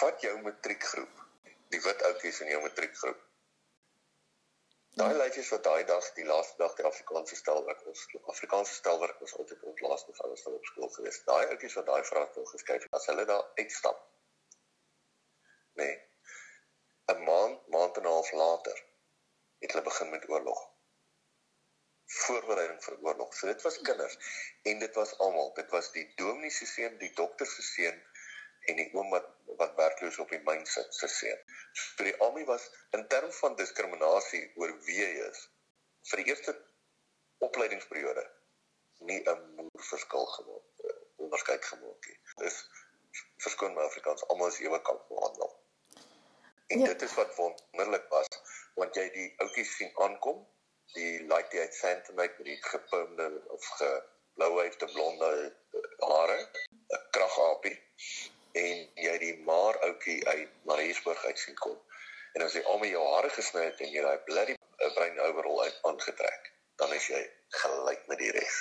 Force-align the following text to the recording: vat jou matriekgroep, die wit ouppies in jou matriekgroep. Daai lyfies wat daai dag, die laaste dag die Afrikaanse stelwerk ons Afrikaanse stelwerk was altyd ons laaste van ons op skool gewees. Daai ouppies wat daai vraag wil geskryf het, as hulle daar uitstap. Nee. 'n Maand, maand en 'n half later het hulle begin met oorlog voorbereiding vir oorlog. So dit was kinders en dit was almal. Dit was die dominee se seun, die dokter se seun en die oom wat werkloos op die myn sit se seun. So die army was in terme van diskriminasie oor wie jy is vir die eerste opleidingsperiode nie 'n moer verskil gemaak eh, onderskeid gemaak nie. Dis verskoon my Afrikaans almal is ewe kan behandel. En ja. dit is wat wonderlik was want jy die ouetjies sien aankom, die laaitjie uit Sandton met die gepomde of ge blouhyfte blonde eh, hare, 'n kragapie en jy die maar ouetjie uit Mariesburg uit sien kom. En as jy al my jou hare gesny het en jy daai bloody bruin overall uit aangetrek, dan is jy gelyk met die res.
vat 0.00 0.24
jou 0.26 0.34
matriekgroep, 0.42 1.22
die 1.74 1.80
wit 1.84 2.02
ouppies 2.08 2.40
in 2.44 2.50
jou 2.52 2.60
matriekgroep. 2.64 3.22
Daai 4.98 5.14
lyfies 5.18 5.48
wat 5.50 5.64
daai 5.66 5.84
dag, 5.90 6.08
die 6.18 6.26
laaste 6.26 6.58
dag 6.58 6.74
die 6.78 6.86
Afrikaanse 6.86 7.36
stelwerk 7.36 7.86
ons 7.90 8.02
Afrikaanse 8.32 8.74
stelwerk 8.74 9.22
was 9.24 9.34
altyd 9.42 9.62
ons 9.70 9.80
laaste 9.86 10.14
van 10.18 10.34
ons 10.36 10.44
op 10.50 10.68
skool 10.70 10.92
gewees. 10.96 11.18
Daai 11.30 11.46
ouppies 11.46 11.74
wat 11.80 11.88
daai 11.88 12.04
vraag 12.10 12.36
wil 12.36 12.46
geskryf 12.52 12.86
het, 12.86 12.92
as 12.98 13.08
hulle 13.10 13.24
daar 13.30 13.48
uitstap. 13.62 14.04
Nee. 15.80 15.96
'n 17.12 17.24
Maand, 17.24 17.66
maand 17.74 17.96
en 17.96 18.06
'n 18.06 18.14
half 18.16 18.30
later 18.32 18.78
het 19.64 19.72
hulle 19.72 19.84
begin 19.90 20.10
met 20.10 20.28
oorlog 20.28 20.62
voorbereiding 22.14 22.82
vir 22.84 22.98
oorlog. 23.02 23.34
So 23.34 23.46
dit 23.46 23.62
was 23.62 23.80
kinders 23.86 24.16
en 24.62 24.78
dit 24.78 24.94
was 24.94 25.18
almal. 25.18 25.52
Dit 25.54 25.70
was 25.70 25.90
die 25.92 26.04
dominee 26.20 26.50
se 26.50 26.66
seun, 26.66 26.98
die 26.98 27.12
dokter 27.14 27.46
se 27.46 27.62
seun 27.62 28.02
en 28.70 28.80
die 28.80 28.88
oom 28.94 29.10
wat 29.14 29.26
werkloos 30.14 30.18
op 30.18 30.30
die 30.30 30.42
myn 30.44 30.66
sit 30.66 30.94
se 30.94 31.08
seun. 31.08 31.40
So 31.72 32.04
die 32.04 32.14
army 32.20 32.44
was 32.44 32.70
in 32.92 33.06
terme 33.08 33.32
van 33.32 33.56
diskriminasie 33.56 34.52
oor 34.56 34.72
wie 34.86 35.00
jy 35.00 35.28
is 35.28 35.48
vir 36.10 36.22
die 36.22 36.30
eerste 36.30 36.54
opleidingsperiode 37.40 38.24
nie 39.08 39.20
'n 39.26 39.54
moer 39.56 39.84
verskil 39.90 40.26
gemaak 40.26 40.64
eh, 40.84 40.96
onderskeid 41.16 41.64
gemaak 41.64 42.06
nie. 42.06 42.18
Dis 42.42 42.64
verskoon 43.42 43.74
my 43.74 43.82
Afrikaans 43.82 44.26
almal 44.28 44.48
is 44.48 44.60
ewe 44.60 44.80
kan 44.82 45.00
behandel. 45.08 45.50
En 46.68 46.80
ja. 46.80 46.86
dit 46.86 47.02
is 47.02 47.14
wat 47.14 47.36
wonderlik 47.36 48.08
was 48.08 48.28
want 48.74 48.94
jy 48.94 49.08
die 49.10 49.34
ouetjies 49.38 49.76
sien 49.76 49.92
aankom, 50.02 50.46
die 50.94 51.26
laaitjie 51.26 51.60
uit 51.60 51.74
Sandton 51.74 52.14
met 52.14 52.38
die 52.42 52.58
gepomde 52.62 53.42
of 53.48 53.66
ge 53.78 53.90
blouhyfte 54.34 54.86
blonde 54.92 55.30
eh, 55.72 56.08
hare, 56.08 56.38
'n 56.94 57.02
kragapie 57.10 57.78
en 58.54 58.82
jy 59.02 59.14
die 59.18 59.34
maar 59.46 59.78
ouetjie 59.82 60.18
uit 60.84 60.92
Mariesburg 60.92 61.24
uit 61.24 61.38
sien 61.38 61.54
kom. 61.54 61.76
En 62.32 62.42
as 62.42 62.52
jy 62.52 62.62
al 62.68 62.78
my 62.78 62.88
jou 62.88 63.04
hare 63.14 63.30
gesny 63.30 63.64
het 63.64 63.80
en 63.80 63.92
jy 63.92 64.02
daai 64.02 64.18
bloody 64.28 64.56
bruin 64.94 65.20
overall 65.20 65.62
uit 65.64 65.78
aangetrek, 65.88 66.52
dan 66.76 66.92
is 66.92 67.08
jy 67.08 67.22
gelyk 67.62 68.04
met 68.08 68.18
die 68.18 68.32
res. 68.36 68.60